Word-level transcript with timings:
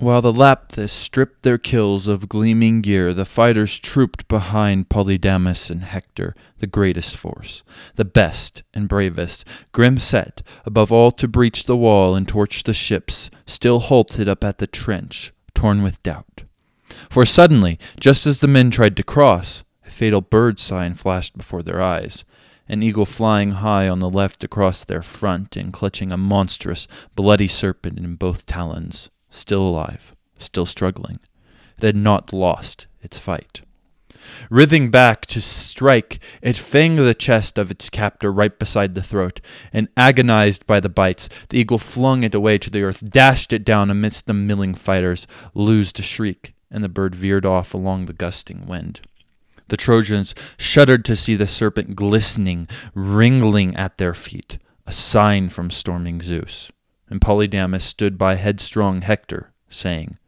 While 0.00 0.22
the 0.22 0.32
Lapiths 0.32 0.92
stripped 0.92 1.42
their 1.42 1.58
kills 1.58 2.06
of 2.06 2.28
gleaming 2.28 2.82
gear, 2.82 3.12
the 3.12 3.24
fighters 3.24 3.80
trooped 3.80 4.28
behind 4.28 4.88
Polydamas 4.88 5.70
and 5.70 5.82
Hector, 5.82 6.36
the 6.60 6.68
greatest 6.68 7.16
force, 7.16 7.64
the 7.96 8.04
best 8.04 8.62
and 8.72 8.88
bravest, 8.88 9.44
grim 9.72 9.98
set, 9.98 10.40
above 10.64 10.92
all 10.92 11.10
to 11.10 11.26
breach 11.26 11.64
the 11.64 11.76
wall 11.76 12.14
and 12.14 12.28
torch 12.28 12.62
the 12.62 12.72
ships, 12.72 13.28
still 13.44 13.80
halted 13.80 14.28
up 14.28 14.44
at 14.44 14.58
the 14.58 14.68
trench, 14.68 15.32
torn 15.52 15.82
with 15.82 16.00
doubt. 16.04 16.44
For 17.10 17.26
suddenly, 17.26 17.76
just 17.98 18.24
as 18.24 18.38
the 18.38 18.46
men 18.46 18.70
tried 18.70 18.96
to 18.98 19.02
cross, 19.02 19.64
a 19.84 19.90
fatal 19.90 20.20
bird 20.20 20.60
sign 20.60 20.94
flashed 20.94 21.36
before 21.36 21.64
their 21.64 21.82
eyes 21.82 22.24
an 22.68 22.82
eagle 22.84 23.06
flying 23.06 23.52
high 23.52 23.88
on 23.88 23.98
the 23.98 24.10
left 24.10 24.44
across 24.44 24.84
their 24.84 25.00
front 25.00 25.56
and 25.56 25.72
clutching 25.72 26.12
a 26.12 26.18
monstrous, 26.18 26.86
bloody 27.16 27.48
serpent 27.48 27.98
in 27.98 28.14
both 28.14 28.44
talons 28.44 29.08
still 29.30 29.62
alive, 29.62 30.14
still 30.38 30.66
struggling. 30.66 31.18
It 31.78 31.84
had 31.84 31.96
not 31.96 32.32
lost 32.32 32.86
its 33.02 33.18
fight. 33.18 33.62
Writhing 34.50 34.90
back 34.90 35.26
to 35.26 35.40
strike, 35.40 36.18
it 36.42 36.56
fanged 36.56 37.04
the 37.04 37.14
chest 37.14 37.56
of 37.56 37.70
its 37.70 37.88
captor 37.88 38.32
right 38.32 38.58
beside 38.58 38.94
the 38.94 39.02
throat, 39.02 39.40
and 39.72 39.88
agonized 39.96 40.66
by 40.66 40.80
the 40.80 40.88
bites, 40.88 41.28
the 41.48 41.58
eagle 41.58 41.78
flung 41.78 42.24
it 42.24 42.34
away 42.34 42.58
to 42.58 42.70
the 42.70 42.82
earth, 42.82 43.08
dashed 43.10 43.52
it 43.52 43.64
down 43.64 43.90
amidst 43.90 44.26
the 44.26 44.34
milling 44.34 44.74
fighters, 44.74 45.26
loosed 45.54 45.98
a 45.98 46.02
shriek, 46.02 46.54
and 46.70 46.82
the 46.82 46.88
bird 46.88 47.14
veered 47.14 47.46
off 47.46 47.74
along 47.74 48.06
the 48.06 48.12
gusting 48.12 48.66
wind. 48.66 49.00
The 49.68 49.76
Trojans 49.76 50.34
shuddered 50.56 51.04
to 51.06 51.16
see 51.16 51.36
the 51.36 51.46
serpent 51.46 51.94
glistening, 51.94 52.68
wriggling 52.94 53.76
at 53.76 53.98
their 53.98 54.14
feet, 54.14 54.58
a 54.86 54.92
sign 54.92 55.48
from 55.48 55.70
storming 55.70 56.22
Zeus 56.22 56.70
and 57.10 57.20
Polydamas 57.20 57.82
stood 57.82 58.18
by 58.18 58.34
headstrong 58.34 59.02
Hector, 59.02 59.52
saying, 59.68 60.18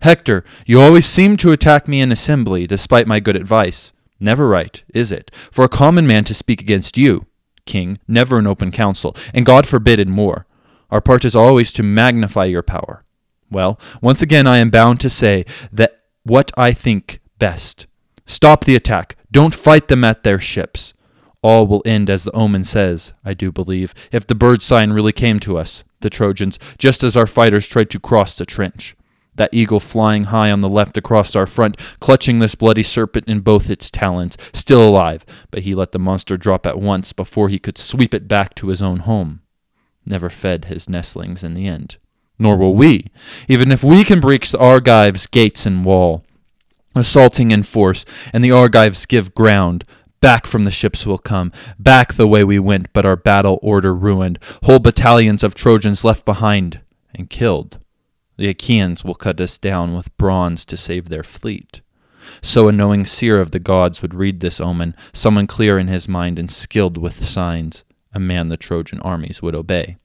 Hector, 0.00 0.44
you 0.66 0.80
always 0.80 1.06
seem 1.06 1.36
to 1.38 1.52
attack 1.52 1.88
me 1.88 2.00
in 2.00 2.12
assembly, 2.12 2.66
despite 2.66 3.06
my 3.06 3.20
good 3.20 3.36
advice. 3.36 3.92
Never 4.20 4.48
right, 4.48 4.82
is 4.92 5.10
it, 5.10 5.30
for 5.50 5.64
a 5.64 5.68
common 5.68 6.06
man 6.06 6.24
to 6.24 6.34
speak 6.34 6.60
against 6.60 6.96
you, 6.96 7.26
king, 7.66 7.98
never 8.06 8.38
in 8.38 8.46
open 8.46 8.70
council, 8.70 9.16
and 9.32 9.46
God 9.46 9.66
forbid 9.66 9.98
in 9.98 10.16
war. 10.16 10.46
Our 10.90 11.00
part 11.00 11.24
is 11.24 11.34
always 11.34 11.72
to 11.74 11.82
magnify 11.82 12.44
your 12.44 12.62
power. 12.62 13.04
Well, 13.50 13.78
once 14.00 14.22
again 14.22 14.46
I 14.46 14.58
am 14.58 14.70
bound 14.70 15.00
to 15.00 15.10
say 15.10 15.44
that 15.72 16.00
what 16.22 16.52
I 16.56 16.72
think 16.72 17.20
best. 17.38 17.86
Stop 18.26 18.64
the 18.64 18.76
attack. 18.76 19.16
Don't 19.30 19.54
fight 19.54 19.88
them 19.88 20.04
at 20.04 20.22
their 20.22 20.38
ships. 20.40 20.94
All 21.44 21.66
will 21.66 21.82
end 21.84 22.08
as 22.08 22.24
the 22.24 22.32
omen 22.32 22.64
says, 22.64 23.12
I 23.22 23.34
do 23.34 23.52
believe, 23.52 23.92
if 24.10 24.26
the 24.26 24.34
bird 24.34 24.62
sign 24.62 24.94
really 24.94 25.12
came 25.12 25.38
to 25.40 25.58
us 25.58 25.84
the 26.00 26.08
Trojans, 26.08 26.58
just 26.78 27.04
as 27.04 27.18
our 27.18 27.26
fighters 27.26 27.66
tried 27.66 27.90
to 27.90 28.00
cross 28.00 28.38
the 28.38 28.46
trench. 28.46 28.96
That 29.34 29.52
eagle 29.52 29.78
flying 29.78 30.24
high 30.24 30.50
on 30.50 30.62
the 30.62 30.70
left 30.70 30.96
across 30.96 31.36
our 31.36 31.46
front, 31.46 31.76
clutching 32.00 32.38
this 32.38 32.54
bloody 32.54 32.82
serpent 32.82 33.28
in 33.28 33.40
both 33.40 33.68
its 33.68 33.90
talons, 33.90 34.38
still 34.54 34.88
alive, 34.88 35.26
but 35.50 35.64
he 35.64 35.74
let 35.74 35.92
the 35.92 35.98
monster 35.98 36.38
drop 36.38 36.66
at 36.66 36.78
once 36.78 37.12
before 37.12 37.50
he 37.50 37.58
could 37.58 37.76
sweep 37.76 38.14
it 38.14 38.26
back 38.26 38.54
to 38.54 38.68
his 38.68 38.80
own 38.80 39.00
home. 39.00 39.42
Never 40.06 40.30
fed 40.30 40.66
his 40.66 40.88
nestlings 40.88 41.44
in 41.44 41.52
the 41.52 41.66
end. 41.66 41.98
Nor 42.38 42.56
will 42.56 42.74
we, 42.74 43.08
even 43.48 43.70
if 43.70 43.84
we 43.84 44.02
can 44.02 44.20
breach 44.20 44.50
the 44.50 44.58
Argives' 44.58 45.26
gates 45.26 45.66
and 45.66 45.84
wall. 45.84 46.24
Assaulting 46.94 47.50
in 47.50 47.64
force, 47.64 48.06
and 48.32 48.42
the 48.42 48.52
Argives 48.52 49.04
give 49.04 49.34
ground, 49.34 49.84
Back 50.24 50.46
from 50.46 50.64
the 50.64 50.70
ships 50.70 51.04
will 51.04 51.18
come, 51.18 51.52
back 51.78 52.14
the 52.14 52.26
way 52.26 52.44
we 52.44 52.58
went, 52.58 52.90
but 52.94 53.04
our 53.04 53.14
battle 53.14 53.58
order 53.60 53.94
ruined, 53.94 54.38
whole 54.62 54.78
battalions 54.78 55.42
of 55.42 55.54
Trojans 55.54 56.02
left 56.02 56.24
behind 56.24 56.80
and 57.14 57.28
killed. 57.28 57.78
The 58.38 58.48
Achaeans 58.48 59.04
will 59.04 59.16
cut 59.16 59.38
us 59.38 59.58
down 59.58 59.94
with 59.94 60.16
bronze 60.16 60.64
to 60.64 60.78
save 60.78 61.10
their 61.10 61.24
fleet. 61.24 61.82
So 62.40 62.68
a 62.68 62.72
knowing 62.72 63.04
seer 63.04 63.38
of 63.38 63.50
the 63.50 63.58
gods 63.58 64.00
would 64.00 64.14
read 64.14 64.40
this 64.40 64.62
omen, 64.62 64.96
someone 65.12 65.46
clear 65.46 65.78
in 65.78 65.88
his 65.88 66.08
mind 66.08 66.38
and 66.38 66.50
skilled 66.50 66.96
with 66.96 67.28
signs, 67.28 67.84
a 68.14 68.18
man 68.18 68.48
the 68.48 68.56
Trojan 68.56 69.00
armies 69.00 69.42
would 69.42 69.54
obey. 69.54 69.98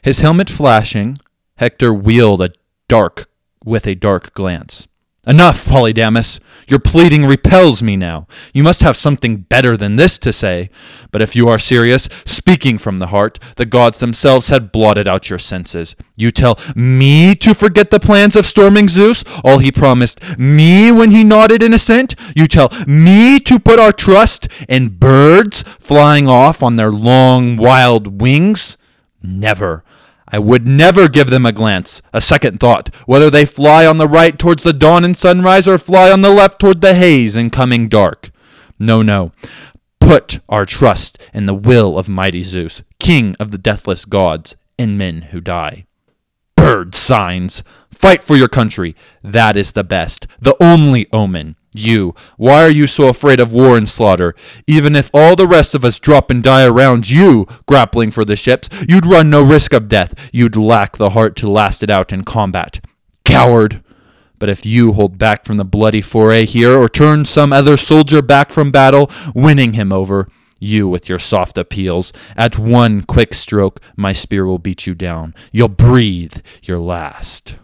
His 0.00 0.20
helmet 0.20 0.48
flashing, 0.48 1.18
Hector 1.56 1.92
wheeled 1.92 2.40
a 2.40 2.52
dark 2.88 3.28
with 3.62 3.86
a 3.86 3.94
dark 3.94 4.32
glance. 4.32 4.88
Enough, 5.28 5.66
Polydamas. 5.66 6.40
Your 6.68 6.78
pleading 6.80 7.26
repels 7.26 7.82
me 7.82 7.96
now. 7.96 8.26
You 8.54 8.62
must 8.62 8.80
have 8.80 8.96
something 8.96 9.36
better 9.36 9.76
than 9.76 9.96
this 9.96 10.18
to 10.20 10.32
say. 10.32 10.70
But 11.10 11.20
if 11.20 11.36
you 11.36 11.48
are 11.48 11.58
serious, 11.58 12.08
speaking 12.24 12.78
from 12.78 12.98
the 12.98 13.08
heart, 13.08 13.38
the 13.56 13.66
gods 13.66 13.98
themselves 13.98 14.48
had 14.48 14.72
blotted 14.72 15.06
out 15.06 15.28
your 15.28 15.38
senses. 15.38 15.94
You 16.16 16.30
tell 16.30 16.58
me 16.74 17.34
to 17.36 17.54
forget 17.54 17.90
the 17.90 18.00
plans 18.00 18.36
of 18.36 18.46
storming 18.46 18.88
Zeus, 18.88 19.22
all 19.44 19.58
he 19.58 19.70
promised 19.70 20.38
me 20.38 20.90
when 20.90 21.10
he 21.10 21.24
nodded 21.24 21.62
in 21.62 21.74
assent? 21.74 22.14
You 22.34 22.48
tell 22.48 22.70
me 22.86 23.38
to 23.40 23.58
put 23.58 23.78
our 23.78 23.92
trust 23.92 24.48
in 24.66 24.96
birds 24.96 25.60
flying 25.78 26.26
off 26.26 26.62
on 26.62 26.76
their 26.76 26.90
long, 26.90 27.58
wild 27.58 28.22
wings? 28.22 28.78
Never. 29.22 29.84
I 30.30 30.38
would 30.38 30.66
never 30.66 31.08
give 31.08 31.30
them 31.30 31.46
a 31.46 31.52
glance, 31.52 32.02
a 32.12 32.20
second 32.20 32.60
thought, 32.60 32.94
whether 33.06 33.30
they 33.30 33.44
fly 33.46 33.86
on 33.86 33.98
the 33.98 34.08
right 34.08 34.38
towards 34.38 34.62
the 34.62 34.72
dawn 34.72 35.04
and 35.04 35.18
sunrise 35.18 35.66
or 35.66 35.78
fly 35.78 36.10
on 36.10 36.20
the 36.20 36.30
left 36.30 36.60
toward 36.60 36.80
the 36.80 36.94
haze 36.94 37.34
and 37.36 37.50
coming 37.50 37.88
dark. 37.88 38.30
No, 38.78 39.02
no. 39.02 39.32
Put 40.00 40.40
our 40.48 40.64
trust 40.64 41.18
in 41.32 41.46
the 41.46 41.54
will 41.54 41.98
of 41.98 42.08
mighty 42.08 42.42
Zeus, 42.42 42.82
king 42.98 43.36
of 43.40 43.50
the 43.50 43.58
deathless 43.58 44.04
gods 44.04 44.56
and 44.78 44.96
men 44.96 45.22
who 45.22 45.40
die. 45.40 45.86
Bird 46.56 46.94
signs! 46.94 47.62
Fight 47.90 48.22
for 48.22 48.36
your 48.36 48.48
country. 48.48 48.94
That 49.22 49.56
is 49.56 49.72
the 49.72 49.84
best, 49.84 50.26
the 50.40 50.56
only 50.62 51.08
omen. 51.12 51.56
You, 51.78 52.14
why 52.36 52.62
are 52.62 52.70
you 52.70 52.86
so 52.86 53.08
afraid 53.08 53.40
of 53.40 53.52
war 53.52 53.76
and 53.76 53.88
slaughter? 53.88 54.34
Even 54.66 54.96
if 54.96 55.10
all 55.14 55.36
the 55.36 55.46
rest 55.46 55.74
of 55.74 55.84
us 55.84 55.98
drop 55.98 56.30
and 56.30 56.42
die 56.42 56.66
around 56.66 57.08
you, 57.08 57.46
grappling 57.66 58.10
for 58.10 58.24
the 58.24 58.36
ships, 58.36 58.68
you'd 58.88 59.06
run 59.06 59.30
no 59.30 59.42
risk 59.42 59.72
of 59.72 59.88
death. 59.88 60.14
You'd 60.32 60.56
lack 60.56 60.96
the 60.96 61.10
heart 61.10 61.36
to 61.36 61.48
last 61.50 61.82
it 61.82 61.90
out 61.90 62.12
in 62.12 62.24
combat. 62.24 62.84
Coward! 63.24 63.82
But 64.38 64.48
if 64.48 64.64
you 64.64 64.92
hold 64.92 65.18
back 65.18 65.44
from 65.44 65.56
the 65.56 65.64
bloody 65.64 66.00
foray 66.00 66.46
here, 66.46 66.76
or 66.76 66.88
turn 66.88 67.24
some 67.24 67.52
other 67.52 67.76
soldier 67.76 68.22
back 68.22 68.50
from 68.50 68.70
battle, 68.70 69.10
winning 69.34 69.72
him 69.72 69.92
over, 69.92 70.28
you 70.60 70.88
with 70.88 71.08
your 71.08 71.18
soft 71.18 71.58
appeals, 71.58 72.12
at 72.36 72.58
one 72.58 73.02
quick 73.02 73.34
stroke 73.34 73.80
my 73.96 74.12
spear 74.12 74.46
will 74.46 74.58
beat 74.58 74.86
you 74.86 74.94
down. 74.94 75.34
You'll 75.52 75.68
breathe 75.68 76.36
your 76.62 76.78
last. 76.78 77.56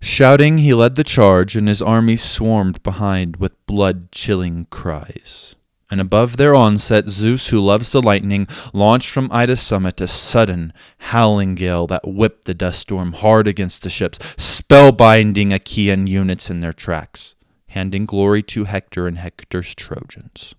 Shouting, 0.00 0.58
he 0.58 0.74
led 0.74 0.94
the 0.94 1.04
charge, 1.04 1.56
and 1.56 1.68
his 1.68 1.82
army 1.82 2.16
swarmed 2.16 2.82
behind 2.82 3.36
with 3.36 3.66
blood 3.66 4.12
chilling 4.12 4.66
cries. 4.70 5.56
And 5.90 6.00
above 6.00 6.36
their 6.36 6.54
onset, 6.54 7.08
Zeus, 7.08 7.48
who 7.48 7.60
loves 7.60 7.90
the 7.90 8.02
lightning, 8.02 8.46
launched 8.72 9.08
from 9.08 9.30
Ida's 9.32 9.62
summit 9.62 10.00
a 10.00 10.08
sudden, 10.08 10.72
howling 10.98 11.54
gale 11.54 11.86
that 11.86 12.06
whipped 12.06 12.44
the 12.44 12.54
dust 12.54 12.80
storm 12.80 13.12
hard 13.12 13.48
against 13.48 13.82
the 13.82 13.90
ships, 13.90 14.18
spellbinding 14.36 15.54
Achaean 15.54 16.06
units 16.06 16.50
in 16.50 16.60
their 16.60 16.74
tracks, 16.74 17.34
handing 17.68 18.04
glory 18.04 18.42
to 18.42 18.64
Hector 18.64 19.06
and 19.06 19.18
Hector's 19.18 19.74
Trojans. 19.74 20.54